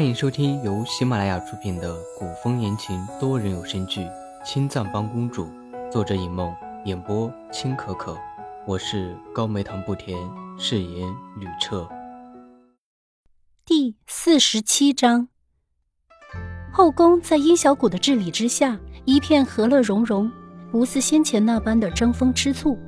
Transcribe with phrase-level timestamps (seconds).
[0.00, 4.00] 欢迎收听由喜马拉雅出品的古风言情多人有声剧
[4.42, 5.44] 《青藏帮公主》，
[5.90, 6.50] 作者尹梦，
[6.86, 8.16] 演播青可可。
[8.66, 10.18] 我是高梅糖不甜，
[10.58, 11.06] 饰演
[11.38, 11.86] 吕彻。
[13.66, 15.28] 第四十七章，
[16.72, 20.32] 后宫在殷小谷的治理之下，一片和乐融融，
[20.72, 22.78] 不似先前那般的争风吃醋。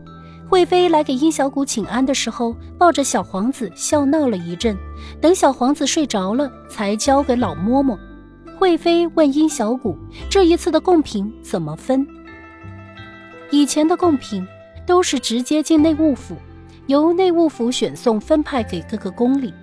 [0.52, 4.76] 惠妃来给殷小谷请安的时候，抱着小皇子笑闹了一阵，
[5.18, 7.98] 等小皇子睡着了，才交给老嬷嬷。
[8.58, 9.96] 惠妃问殷小谷
[10.28, 12.06] ：“这一次的贡品怎么分？”
[13.50, 14.46] 以前的贡品
[14.86, 16.36] 都是直接进内务府，
[16.86, 19.54] 由内务府选送分派给各个宫里。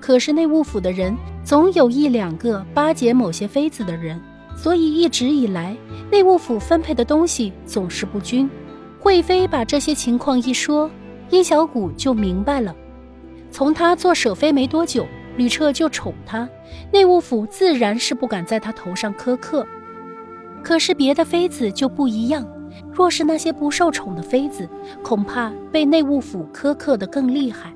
[0.00, 4.20] 可是内务府的人总有一两个巴结某些妃子的人，
[4.56, 5.76] 所以一直以来
[6.10, 8.50] 内务府分配的东西总是不均。
[9.00, 10.90] 惠妃把这些情况一说，
[11.30, 12.74] 殷小谷就明白了。
[13.50, 15.06] 从他做舍妃没多久，
[15.36, 16.48] 吕彻就宠他，
[16.92, 19.66] 内务府自然是不敢在他头上苛刻。
[20.62, 22.46] 可是别的妃子就不一样，
[22.92, 24.68] 若是那些不受宠的妃子，
[25.02, 27.72] 恐怕被内务府苛刻的更厉害。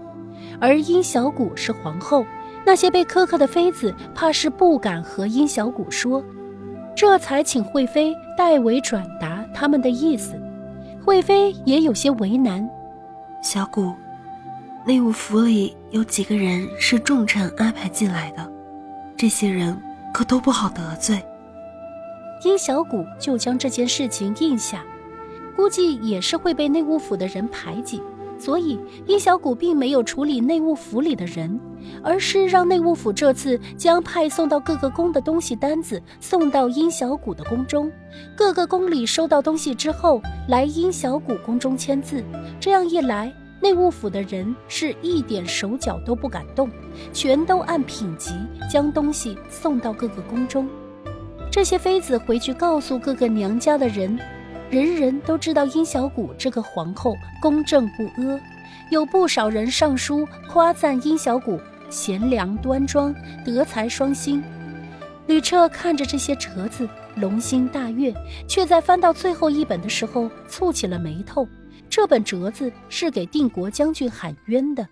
[0.60, 2.27] 而殷小谷是皇后，
[2.66, 6.22] 那些被苛刻的妃子怕是不敢和殷小谷说，
[6.97, 10.34] 这才请惠妃代为转达他们的意思。
[11.05, 12.69] 惠妃也有些为难，
[13.42, 13.92] 小谷，
[14.86, 18.53] 内务府里有几个人是重臣安排进来的，
[19.17, 19.77] 这些人
[20.14, 21.20] 可都不好得罪。
[22.44, 24.84] 殷小谷就将这件事情应下，
[25.56, 28.00] 估计也是会被内务府的人排挤。
[28.39, 31.61] 所以，殷小谷并没有处理内务府里的人，
[32.02, 37.91] 而是让内务府这次将派送到各个宫的东西单子送到殷小谷的宫中，
[38.36, 42.25] 各个宫里收到东西之后，来殷小谷宫中签字。
[42.60, 46.70] 这样一来，内务府的人是一点手脚都不敢动，
[47.12, 48.33] 全都按品级
[48.70, 50.69] 将东西送到各个宫中。
[51.50, 54.19] 这些妃子回去告诉各个娘家的人。
[54.70, 58.41] 人人都知道殷小谷这个皇后公正不阿，
[58.91, 61.60] 有不少人上书夸赞殷小谷
[61.92, 63.14] 贤良端庄、
[63.44, 64.42] 德才双馨。
[65.26, 68.12] 吕彻看着这些折子，龙心大悦，
[68.48, 71.47] 却在翻到最后一本的时候蹙起了眉头。
[71.88, 74.88] 这本折子是给定国将军喊冤的。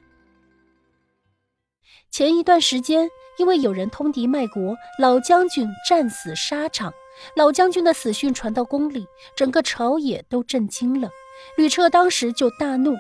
[2.11, 3.09] 前一段时间，
[3.39, 6.93] 因为有人通敌卖国，老将军战死沙场。
[7.37, 11.11] 老将军的死讯传到宫里，整个朝野都震惊了。
[11.57, 12.95] 吕彻当时就大怒，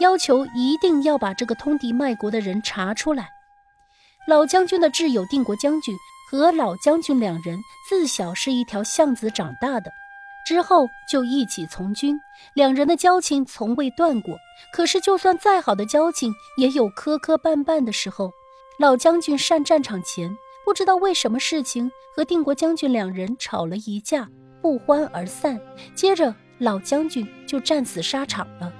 [0.00, 3.30] 要求一定要把这个通敌卖国的人查出来。
[4.26, 5.96] 老将军的挚友定国将军
[6.30, 9.90] 和老将军两人自小是一条巷子长大的，
[10.46, 12.20] 之后就一起从军，
[12.54, 14.36] 两人的交情从未断过。
[14.72, 18.30] 可是，就算再好的交情，也有磕磕绊绊的时候。
[18.78, 20.36] 老将军上战场前。
[20.62, 24.28] 不知道为什么事情和定国将军两人吵了一架，
[24.62, 25.58] 不欢而散。
[25.96, 28.72] 接着老将军就战死沙场了。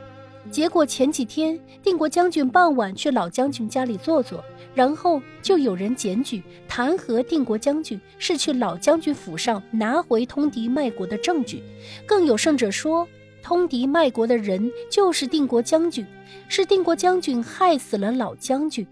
[0.50, 4.44] 结果前几天定国将军傍晚去老将军家里坐坐，
[4.74, 11.62] 然后就有人检举弹劾定国将军是去老将军府上拿回通敌卖国的证据。
[12.04, 13.06] 更有甚者说，
[13.42, 16.04] 通敌卖国的人就是定国将军，
[16.48, 18.86] 是定国将军害死了老将军。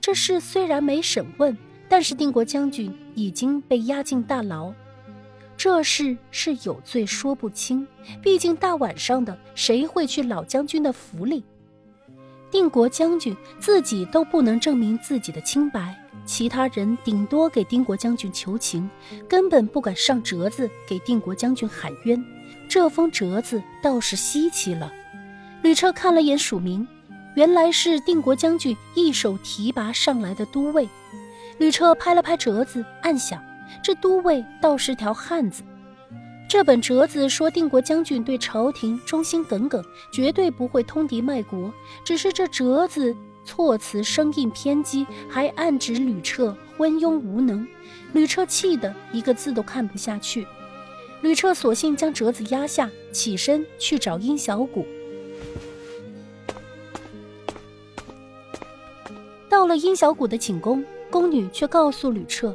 [0.00, 1.56] 这事虽然没审问。
[1.86, 4.72] 但是定国将军已经被押进大牢，
[5.56, 7.86] 这事是有罪说不清。
[8.22, 11.44] 毕竟大晚上的，谁会去老将军的府里？
[12.50, 15.94] 定国将军自己都不能证明自己的清白，
[16.24, 18.88] 其他人顶多给定国将军求情，
[19.28, 22.22] 根本不敢上折子给定国将军喊冤。
[22.68, 24.92] 这封折子倒是稀奇了。
[25.62, 26.86] 吕彻看了眼署名，
[27.34, 30.88] 原来是定国将军一手提拔上来的都尉。
[31.58, 33.42] 吕彻拍了拍折子，暗想：
[33.82, 35.62] 这都尉倒是条汉子。
[36.48, 41.72] 这本折子说定国将军对朝廷忠心耿耿，绝对不会通敌卖国。
[42.04, 43.14] 只是这折子
[43.44, 47.66] 措辞生硬偏激，还暗指吕彻昏庸无能。
[48.12, 50.46] 吕彻气得一个字都看不下去。
[51.22, 54.86] 吕彻索性将折子压下，起身去找殷小谷。
[59.48, 60.84] 到了殷小谷的寝宫。
[61.10, 62.52] 宫女却告诉吕彻：“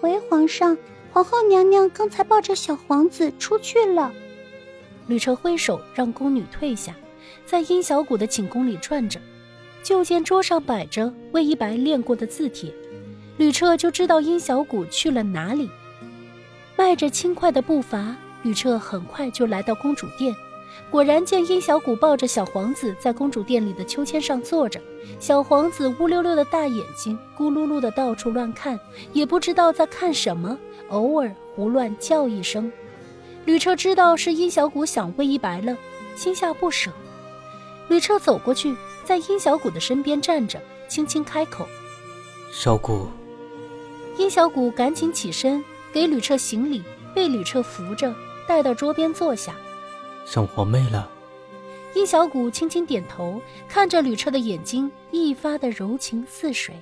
[0.00, 0.76] 回皇上，
[1.12, 4.12] 皇后娘娘刚才抱着小皇子出去了。”
[5.08, 6.94] 吕彻挥手让宫女退下，
[7.46, 9.20] 在殷小谷的寝宫里转着，
[9.82, 12.72] 就见桌上摆着魏一白练过的字帖，
[13.38, 15.70] 吕彻就知道殷小谷去了哪里。
[16.76, 20.34] 迈着轻快的步伐，吕彻很快就来到公主殿，
[20.90, 24.80] 果然见殷小谷抱着小皇子在公主殿里的秋千上坐着，
[25.20, 28.78] 小皇子乌溜溜的大眼睛咕噜噜的到处乱看，
[29.12, 32.70] 也不知道在看什么，偶尔胡乱叫一声。
[33.44, 35.76] 吕彻知道是殷小谷想魏一白了，
[36.14, 36.90] 心下不舍。
[37.88, 41.66] 吕彻走过去，在殷小谷的身边站着，轻轻开口
[42.52, 43.08] ：“小谷。”
[44.18, 46.82] 殷小谷赶紧起身给吕彻行礼，
[47.14, 48.14] 被吕彻扶着
[48.46, 49.54] 带到桌边坐下。
[50.28, 51.10] 上皇妹了。
[51.94, 56.74] 殷小谷轻轻点头，看着吕彻的眼睛，一发的柔情似水。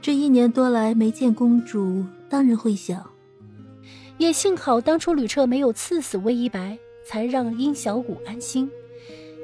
[0.00, 3.04] 这一年多来没见公主，当然会想。
[4.16, 8.70] 也幸好当初吕彻没有赐死魏一白，才让殷小谷安心。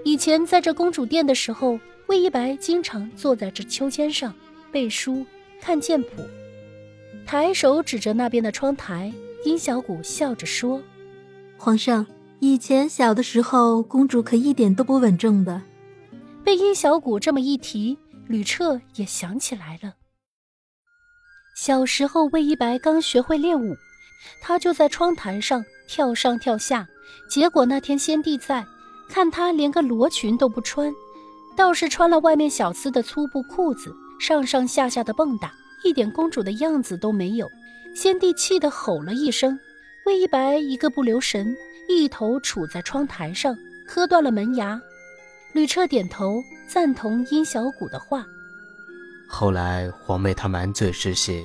[0.03, 4.35] 以前在这公主殿的时候，魏一白经常坐在这秋千上
[4.73, 5.27] 背书、
[5.61, 6.09] 看剑谱，
[7.27, 9.13] 抬手指着那边的窗台。
[9.45, 10.83] 殷小谷笑着说
[11.59, 12.05] ：“皇上，
[12.39, 15.63] 以前小的时候，公主可一点都不稳重的。”
[16.45, 17.99] 被殷小谷这么一提，
[18.29, 19.95] 吕彻也想起来了。
[21.57, 23.75] 小时候，魏一白刚学会练武，
[24.43, 26.87] 他就在窗台上跳上跳下，
[27.29, 28.65] 结果那天先帝在。
[29.09, 30.93] 看他连个罗裙都不穿，
[31.57, 35.49] 倒是穿了外面小厮的粗布裤子，上上下下的蹦跶，
[35.85, 37.49] 一点公主的样子都没有。
[37.95, 39.59] 先帝气得吼了一声，
[40.07, 41.57] 魏一白一个不留神，
[41.89, 43.57] 一头杵在窗台上，
[43.87, 44.81] 磕断了门牙。
[45.53, 48.27] 吕彻点头赞同殷小谷的话。
[49.29, 51.43] 后来皇妹她满嘴是血，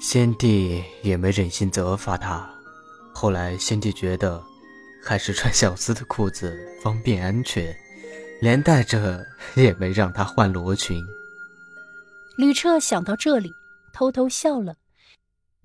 [0.00, 2.48] 先帝也没忍心责罚她。
[3.12, 4.42] 后来先帝觉得。
[5.08, 7.72] 还是穿小厮的裤子方便安全，
[8.40, 9.24] 连带着
[9.54, 11.00] 也没让她换罗裙。
[12.36, 13.52] 吕彻想到这里，
[13.94, 14.74] 偷偷笑了。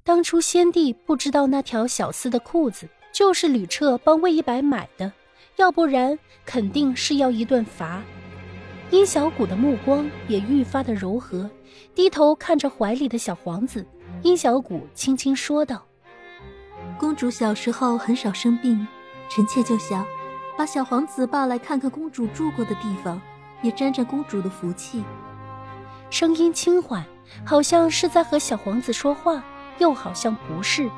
[0.03, 5.11] 当初先帝不知道那条小厮的裤子就是吕彻帮魏一白买的，
[5.57, 8.01] 要不然肯定是要一顿罚。
[8.89, 11.49] 殷小谷的目光也愈发的柔和，
[11.95, 13.85] 低头看着怀里的小皇子。
[14.21, 15.85] 殷小谷轻轻说道
[16.99, 18.85] ：“公主小时候很少生病。”
[19.29, 20.05] 臣妾就想
[20.57, 23.21] 把小皇子抱来看看公主住过的地方，
[23.61, 25.03] 也沾沾公主的福气。
[26.09, 27.05] 声音轻缓，
[27.45, 29.41] 好像是在和小皇子说话，
[29.77, 30.89] 又好像不是。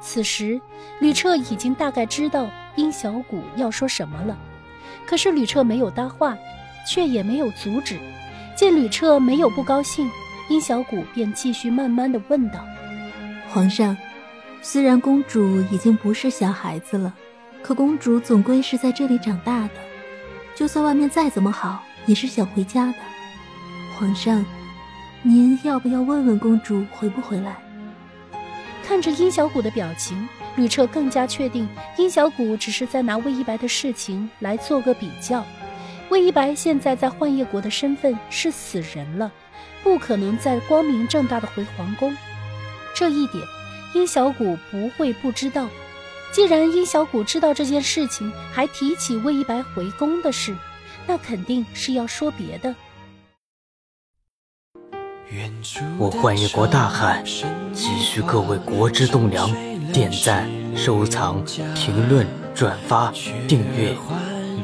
[0.00, 0.60] 此时，
[1.00, 4.36] 吕彻已经大概知道殷小谷要说什么了，
[5.06, 6.36] 可是吕彻没有搭话，
[6.86, 7.98] 却也没有阻止。
[8.54, 10.10] 见吕彻没有不高兴，
[10.48, 12.64] 殷小谷便继续慢慢的问道
[13.50, 13.96] ：“皇上，
[14.62, 17.14] 虽然公主已经不是小孩子了。”
[17.60, 19.74] 可公主总归是在这里长大的，
[20.54, 22.98] 就算外面再怎么好，也是想回家的。
[23.98, 24.44] 皇上，
[25.22, 27.56] 您要不要问问公主回不回来？
[28.88, 30.26] 看着殷小谷的表情，
[30.56, 31.68] 吕彻更加确定
[31.98, 35.44] 殷小谷只是在拿魏一白的事情来做个比较。
[36.08, 39.30] 魏一白现在在幻夜国的身份是死人了，
[39.82, 42.16] 不可能再光明正大的回皇宫。
[42.94, 43.44] 这一点，
[43.92, 45.68] 殷小谷不会不知道。
[46.32, 50.56] 既然殷小谷知道这件事情，还提起魏一白回宫的事，
[51.06, 52.74] 那肯定是要说别的。
[55.98, 59.50] 我幻夜国大汉，急需各位国之栋梁
[59.92, 61.44] 点赞、收藏、
[61.74, 63.12] 评论、转发、
[63.46, 63.96] 订阅。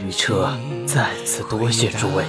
[0.01, 0.51] 吕彻，
[0.87, 2.25] 再次多谢诸位。